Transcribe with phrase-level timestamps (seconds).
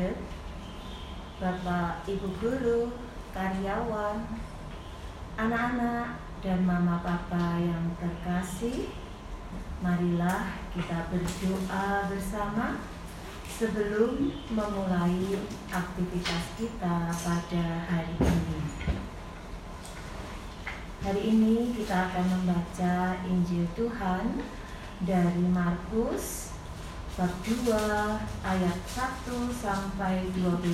[0.00, 0.16] murid,
[1.36, 2.88] Bapak Ibu guru,
[3.36, 4.24] karyawan,
[5.36, 8.88] anak-anak dan mama papa yang terkasih,
[9.84, 12.80] marilah kita berdoa bersama
[13.44, 15.36] sebelum memulai
[15.68, 18.60] aktivitas kita pada hari ini.
[21.04, 24.40] Hari ini kita akan membaca Injil Tuhan
[25.04, 26.49] dari Markus
[27.20, 27.68] bab 2
[28.48, 30.64] ayat 1 sampai 12.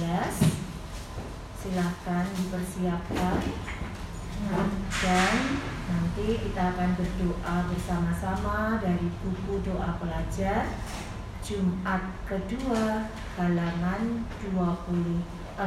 [1.58, 3.42] Silahkan dipersiapkan
[5.02, 5.34] dan
[5.90, 10.70] nanti kita akan berdoa bersama-sama dari buku doa pelajar
[11.42, 15.66] Jumat kedua halaman 24.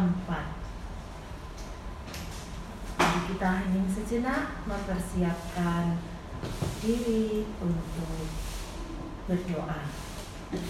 [2.96, 6.00] Mari kita hening sejenak mempersiapkan
[6.80, 8.32] diri untuk
[9.28, 10.08] berdoa.
[10.50, 10.66] Allah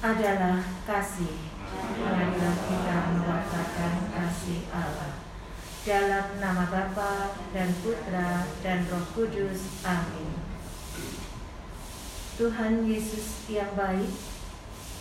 [0.00, 1.36] adalah kasih.
[2.00, 5.12] Marilah kita mengatakan kasih Allah.
[5.84, 9.84] Dalam nama Bapa dan Putra dan Roh Kudus.
[9.84, 10.40] Amin.
[12.40, 14.08] Tuhan Yesus yang baik,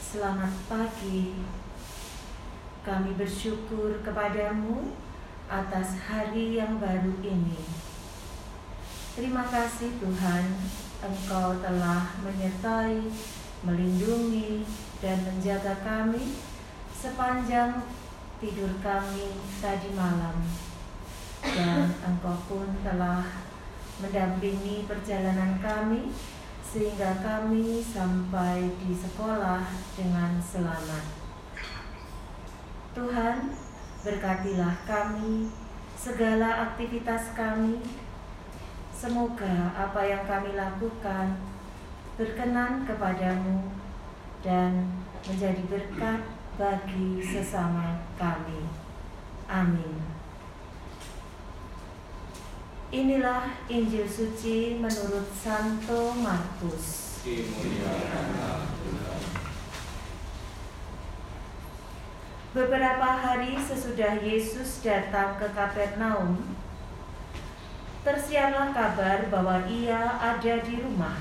[0.04, 1.48] selamat pagi.
[2.84, 4.92] Kami bersyukur kepadamu
[5.50, 7.58] atas hari yang baru ini.
[9.18, 10.46] Terima kasih Tuhan,
[11.02, 13.02] Engkau telah menyertai,
[13.66, 14.62] melindungi,
[15.02, 16.38] dan menjaga kami
[16.94, 17.82] sepanjang
[18.38, 20.38] tidur kami tadi malam.
[21.42, 23.26] Dan Engkau pun telah
[24.00, 26.14] mendampingi perjalanan kami
[26.62, 29.66] sehingga kami sampai di sekolah
[29.98, 31.06] dengan selamat.
[32.94, 33.38] Tuhan,
[34.04, 35.52] berkatilah kami,
[36.00, 37.84] segala aktivitas kami.
[38.96, 41.40] Semoga apa yang kami lakukan
[42.20, 43.72] berkenan kepadamu
[44.44, 44.92] dan
[45.24, 46.20] menjadi berkat
[46.60, 48.68] bagi sesama kami.
[49.48, 50.04] Amin.
[52.90, 57.22] Inilah Injil suci menurut Santo Markus.
[62.50, 66.34] Beberapa hari sesudah Yesus datang ke Kapernaum,
[68.02, 71.14] tersiarlah kabar bahwa ia ada di rumah.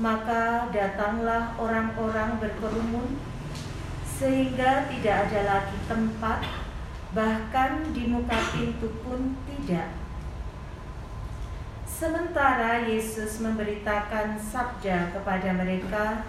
[0.00, 3.20] Maka datanglah orang-orang berkerumun,
[4.08, 6.40] sehingga tidak ada lagi tempat,
[7.12, 9.92] bahkan di muka pintu pun tidak.
[11.84, 16.24] Sementara Yesus memberitakan sabda kepada mereka,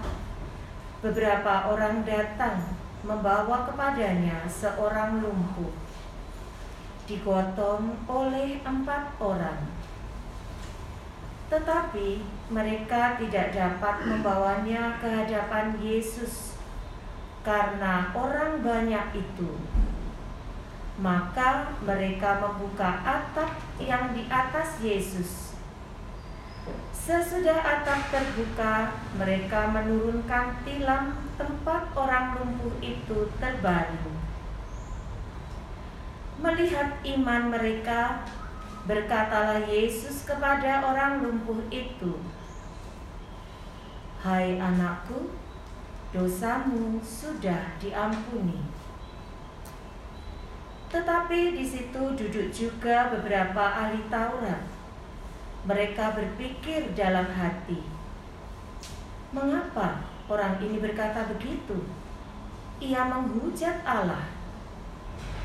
[0.99, 5.71] beberapa orang datang membawa kepadanya seorang lumpuh,
[7.07, 9.71] digotong oleh empat orang.
[11.47, 16.59] Tetapi mereka tidak dapat membawanya ke hadapan Yesus
[17.47, 19.55] karena orang banyak itu.
[20.99, 25.46] Maka mereka membuka atap yang di atas Yesus.
[27.07, 34.11] Sesudah atap terbuka, mereka menurunkan tilam tempat orang lumpuh itu terbaring.
[36.43, 38.27] Melihat iman mereka,
[38.83, 42.19] berkatalah Yesus kepada orang lumpuh itu,
[44.19, 45.31] "Hai anakku,
[46.11, 48.67] dosamu sudah diampuni."
[50.91, 54.76] Tetapi di situ duduk juga beberapa ahli Taurat
[55.67, 57.83] mereka berpikir dalam hati,
[59.35, 59.99] "Mengapa
[60.31, 61.83] orang ini berkata begitu?
[62.79, 64.31] Ia menghujat Allah.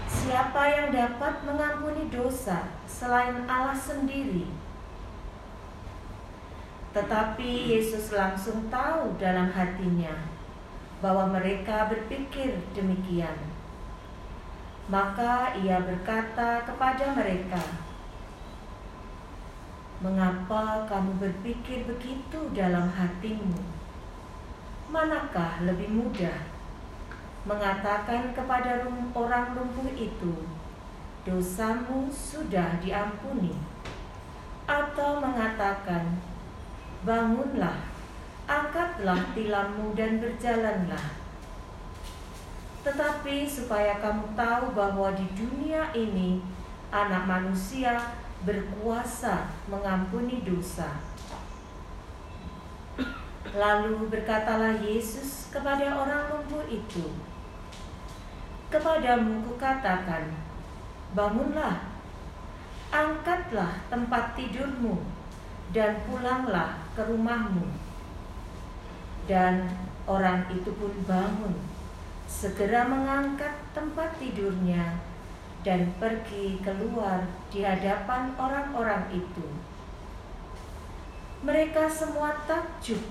[0.07, 4.47] Siapa yang dapat mengampuni dosa selain Allah sendiri?"
[6.95, 10.13] Tetapi Yesus langsung tahu dalam hatinya
[11.03, 13.35] bahwa mereka berpikir demikian.
[14.87, 17.82] Maka ia berkata kepada mereka,
[20.03, 23.55] Mengapa kamu berpikir begitu dalam hatimu?
[24.91, 26.43] Manakah lebih mudah
[27.47, 28.83] mengatakan kepada
[29.15, 30.43] orang lumpuh itu,
[31.23, 33.55] "Dosamu sudah diampuni,"
[34.67, 36.19] atau mengatakan,
[37.07, 37.79] "Bangunlah,
[38.51, 41.07] angkatlah tilammu dan berjalanlah"?
[42.83, 46.43] Tetapi supaya kamu tahu bahwa di dunia ini
[46.91, 50.99] Anak Manusia berkuasa mengampuni dosa.
[53.53, 57.13] Lalu berkatalah Yesus kepada orang lumpuh itu,
[58.73, 60.33] "Kepadamu kukatakan,
[61.13, 61.93] bangunlah,
[62.89, 65.05] angkatlah tempat tidurmu,
[65.73, 67.65] dan pulanglah ke rumahmu.
[69.25, 69.65] Dan
[70.05, 71.57] orang itu pun bangun,
[72.29, 75.01] segera mengangkat tempat tidurnya,
[75.63, 77.23] dan pergi keluar
[77.55, 79.47] di hadapan orang-orang itu.
[81.43, 83.03] Mereka semua takjub,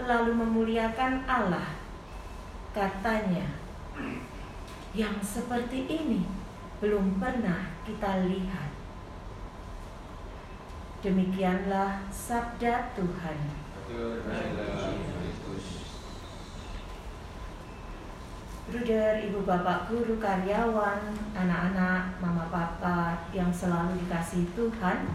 [0.00, 1.76] lalu memuliakan Allah.
[2.72, 3.56] Katanya,
[4.96, 6.24] yang seperti ini
[6.80, 8.72] belum pernah kita lihat.
[11.00, 13.38] Demikianlah sabda Tuhan.
[18.70, 21.02] Bruder, ibu bapak guru, karyawan,
[21.34, 25.10] anak-anak, mama papa yang selalu dikasih Tuhan.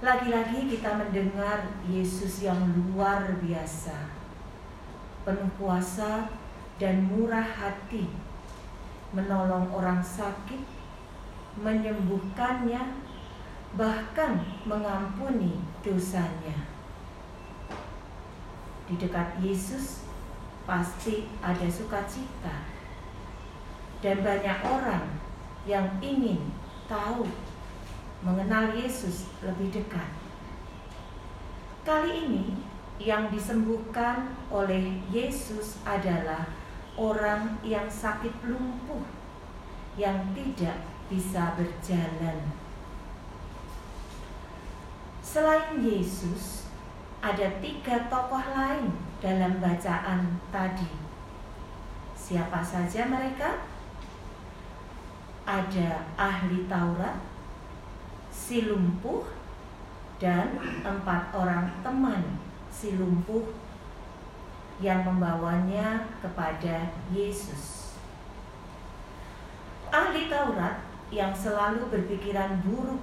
[0.00, 4.16] Lagi-lagi kita mendengar Yesus yang luar biasa,
[5.28, 6.32] penuh kuasa
[6.80, 8.08] dan murah hati
[9.12, 10.64] menolong orang sakit,
[11.60, 12.96] menyembuhkannya,
[13.76, 16.64] bahkan mengampuni dosanya.
[18.88, 20.09] Di dekat Yesus
[20.70, 22.62] pasti ada sukacita,
[23.98, 25.18] dan banyak orang
[25.66, 26.46] yang ingin
[26.86, 27.26] tahu
[28.22, 30.06] mengenal Yesus lebih dekat.
[31.82, 32.46] Kali ini,
[33.02, 36.46] yang disembuhkan oleh Yesus adalah
[36.94, 39.02] orang yang sakit lumpuh
[39.98, 42.46] yang tidak bisa berjalan.
[45.18, 46.70] Selain Yesus,
[47.18, 50.88] ada tiga tokoh lain dalam bacaan tadi.
[52.16, 53.60] Siapa saja mereka?
[55.44, 57.20] Ada ahli Taurat,
[58.32, 59.28] si lumpuh,
[60.20, 62.20] dan empat orang teman
[62.68, 63.44] si lumpuh
[64.80, 67.96] yang membawanya kepada Yesus.
[69.90, 70.80] Ahli Taurat
[71.10, 73.02] yang selalu berpikiran buruk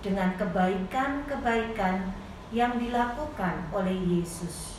[0.00, 2.14] dengan kebaikan-kebaikan
[2.54, 4.75] yang dilakukan oleh Yesus.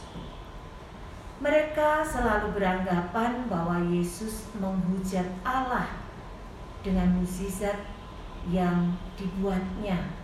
[1.37, 5.85] Mereka selalu beranggapan bahwa Yesus menghujat Allah
[6.81, 7.77] dengan mukjizat
[8.49, 10.17] yang dibuatnya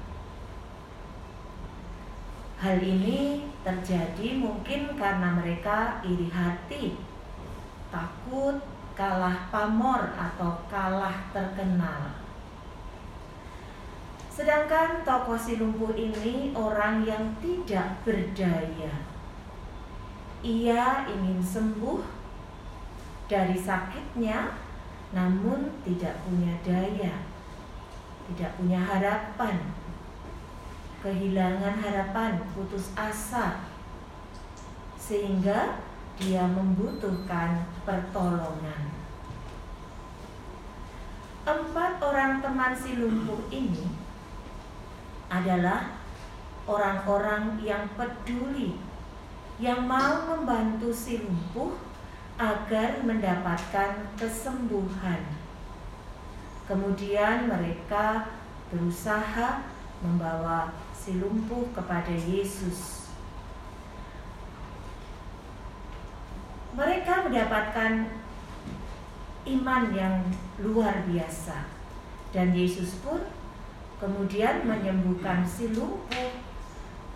[2.63, 6.95] Hal ini terjadi mungkin karena mereka iri hati,
[7.92, 8.56] takut
[8.95, 12.16] kalah pamor atau kalah terkenal.
[14.31, 19.12] Sedangkan tokoh si lumpuh ini orang yang tidak berdaya.
[20.44, 22.04] Ia ingin sembuh
[23.31, 24.51] dari sakitnya,
[25.16, 27.16] namun tidak punya daya,
[28.28, 29.57] tidak punya harapan
[31.04, 33.68] kehilangan harapan, putus asa,
[34.95, 35.84] sehingga
[36.16, 38.95] dia membutuhkan pertolongan.
[41.44, 43.84] Empat orang teman si lumpuh ini
[45.28, 45.92] adalah
[46.63, 48.80] orang-orang yang peduli,
[49.62, 51.78] yang mau membantu si lumpuh
[52.38, 55.22] agar mendapatkan kesembuhan.
[56.66, 58.34] Kemudian mereka
[58.74, 59.62] berusaha
[60.02, 63.12] membawa si lumpuh kepada Yesus.
[66.74, 68.10] Mereka mendapatkan
[69.46, 70.26] iman yang
[70.58, 71.70] luar biasa
[72.33, 73.22] dan Yesus pun
[74.02, 76.33] kemudian menyembuhkan si lumpuh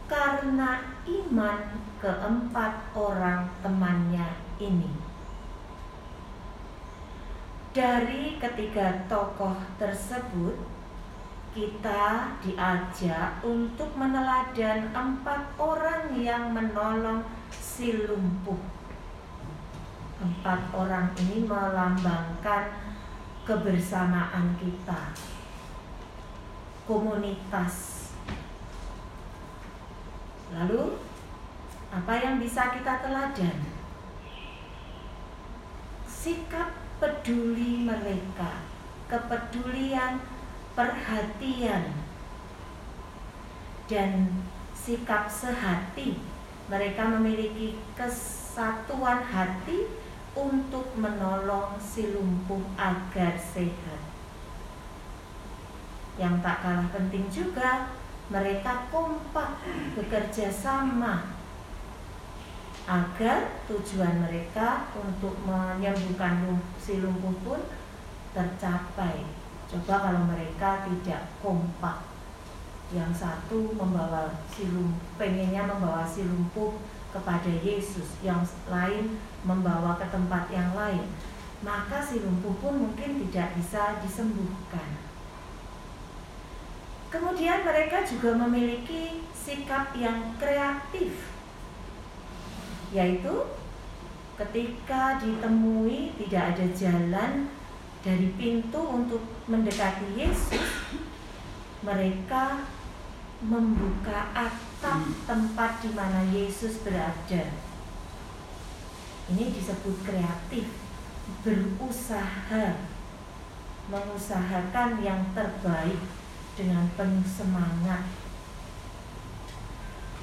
[0.05, 1.59] karena iman
[1.97, 4.29] keempat orang temannya
[4.61, 4.89] ini.
[7.73, 10.57] Dari ketiga tokoh tersebut,
[11.57, 18.61] kita diajak untuk meneladan empat orang yang menolong si lumpuh.
[20.17, 22.73] Empat orang ini melambangkan
[23.45, 25.13] kebersamaan kita,
[26.89, 28.09] komunitas.
[30.57, 30.97] Lalu,
[31.97, 33.57] apa yang bisa kita teladan?
[36.05, 36.69] Sikap
[37.01, 38.61] peduli mereka,
[39.09, 40.21] kepedulian
[40.77, 41.97] perhatian
[43.89, 44.29] dan
[44.77, 46.21] sikap sehati.
[46.69, 49.89] Mereka memiliki kesatuan hati
[50.37, 54.01] untuk menolong si lumpuh agar sehat.
[56.19, 57.89] Yang tak kalah penting juga,
[58.27, 59.63] mereka kompak
[59.95, 61.36] bekerja sama
[62.87, 66.39] agar tujuan mereka untuk menyembuhkan
[66.79, 67.59] si lumpuh pun
[68.31, 69.27] tercapai.
[69.67, 72.07] Coba kalau mereka tidak kompak.
[72.95, 76.79] Yang satu membawa si lumpuh, pengennya membawa si lumpuh
[77.11, 81.03] kepada Yesus Yang lain membawa ke tempat yang lain.
[81.59, 85.03] Maka si lumpuh pun mungkin tidak bisa disembuhkan.
[87.11, 91.36] Kemudian mereka juga memiliki sikap yang kreatif
[92.95, 93.35] yaitu
[94.37, 97.31] ketika ditemui tidak ada jalan
[98.05, 100.87] dari pintu untuk mendekati Yesus,
[101.81, 102.63] mereka
[103.43, 107.43] membuka atap tempat di mana Yesus berada.
[109.27, 110.71] Ini disebut kreatif,
[111.43, 112.79] berusaha,
[113.91, 115.99] mengusahakan yang terbaik
[116.55, 118.07] dengan penuh semangat.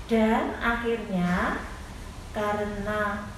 [0.09, 1.61] Dan akhirnya
[2.34, 3.30] karena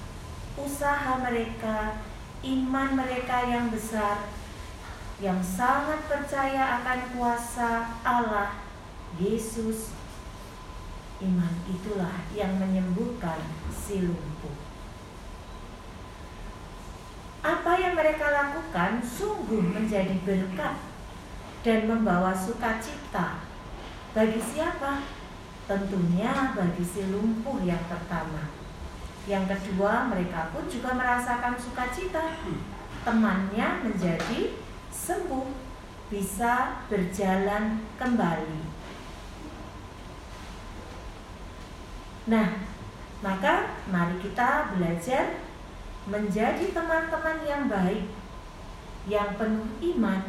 [0.57, 2.01] usaha mereka,
[2.41, 4.25] iman mereka yang besar,
[5.21, 8.57] yang sangat percaya akan kuasa Allah,
[9.21, 9.93] Yesus.
[11.21, 14.57] Iman itulah yang menyembuhkan si lumpuh.
[17.41, 20.77] Apa yang mereka lakukan sungguh menjadi berkat
[21.65, 23.45] dan membawa sukacita
[24.13, 25.05] bagi siapa?
[25.65, 28.66] Tentunya bagi si lumpuh yang pertama.
[29.27, 32.39] Yang kedua, mereka pun juga merasakan sukacita.
[33.03, 34.55] Temannya menjadi
[34.87, 35.51] sembuh,
[36.07, 38.59] bisa berjalan kembali.
[42.31, 42.49] Nah,
[43.19, 45.43] maka mari kita belajar
[46.07, 48.07] menjadi teman-teman yang baik,
[49.11, 50.23] yang penuh iman,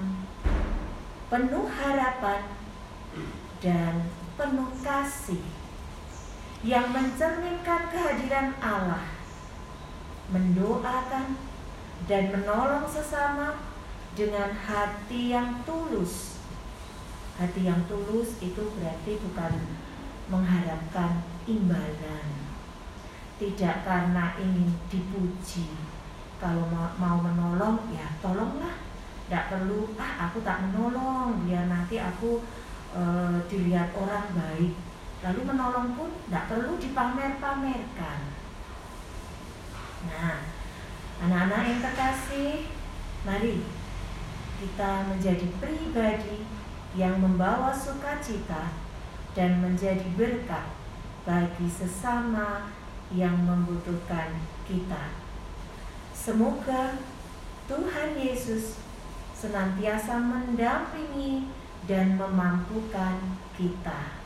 [1.31, 2.43] penuh harapan,
[3.63, 5.43] dan penuh kasih
[6.67, 9.07] yang mencerminkan kehadiran Allah,
[10.35, 11.39] mendoakan
[12.11, 13.63] dan menolong sesama
[14.19, 16.43] dengan hati yang tulus.
[17.39, 19.55] Hati yang tulus itu berarti bukan
[20.27, 22.27] mengharapkan imbalan,
[23.39, 25.71] tidak karena ingin dipuji.
[26.43, 28.83] Kalau mau menolong, ya tolonglah.
[29.27, 32.41] Tidak perlu, ah aku tak menolong, biar nanti aku
[32.97, 33.03] e,
[33.45, 34.73] dilihat orang baik
[35.19, 38.21] Lalu menolong pun tidak perlu dipamer-pamerkan.
[40.07, 40.39] Nah,
[41.27, 42.71] anak-anak yang terkasih,
[43.27, 43.67] mari
[44.63, 46.47] kita menjadi pribadi
[46.95, 48.75] yang membawa sukacita
[49.35, 50.67] dan menjadi berkat
[51.27, 52.75] bagi sesama
[53.15, 55.15] yang membutuhkan kita.
[56.15, 56.99] Semoga
[57.71, 58.83] Tuhan Yesus
[59.39, 61.47] senantiasa mendampingi
[61.87, 64.18] dan memampukan kita.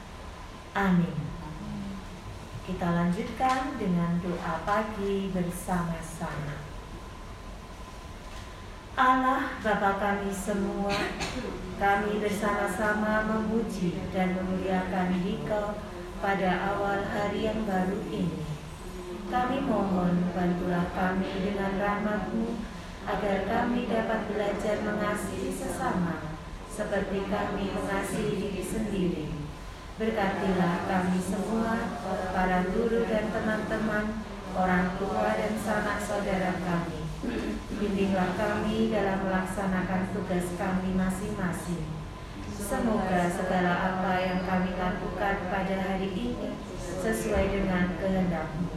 [0.72, 1.12] Amin.
[2.64, 6.64] Kita lanjutkan dengan doa pagi bersama-sama.
[8.96, 10.96] Allah Bapa kami semua,
[11.76, 15.76] kami bersama-sama memuji dan memuliakan Dikau
[16.24, 18.40] pada awal hari yang baru ini.
[19.28, 22.48] Kami mohon bantulah kami dengan rahmatmu
[23.04, 26.32] agar kami dapat belajar mengasihi sesama
[26.64, 29.41] seperti kami mengasihi diri sendiri
[30.00, 31.76] Berkatilah kami semua,
[32.32, 34.24] para guru dan teman-teman,
[34.56, 37.04] orang tua dan sanak saudara kami.
[37.76, 41.84] Bimbinglah kami dalam melaksanakan tugas kami masing-masing.
[42.56, 48.72] Semoga segala apa yang kami lakukan pada hari ini sesuai dengan kehendakmu.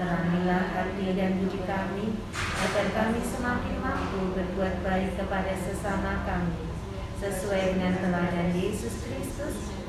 [0.00, 6.72] Terangilah hati dan budi kami, agar kami semakin mampu berbuat baik kepada sesama kami,
[7.20, 9.77] sesuai dengan teladan Yesus Kristus,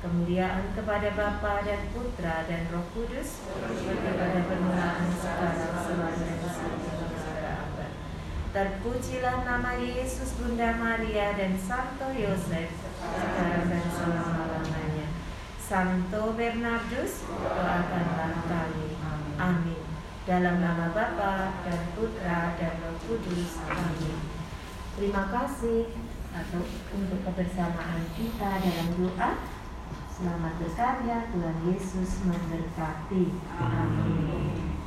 [0.00, 6.72] Kemuliaan kepada Bapa dan Putra dan Roh Kudus seperti pada permulaan sekarang selalu dan.
[8.50, 15.12] Terpujilah nama Yesus Bunda Maria dan Santo Yosef sekarang dan selama-lamanya.
[15.60, 18.96] Santo Bernardus doakanlah kami.
[19.36, 19.84] Amin.
[20.24, 23.60] Dalam nama Bapa dan Putra dan Roh Kudus.
[23.68, 24.16] Amin.
[24.96, 25.92] Terima kasih
[26.96, 29.59] untuk kebersamaan kita dalam doa.
[30.20, 33.32] Selamat berkarya, Tuhan Yesus memberkati.
[33.56, 34.79] Amin.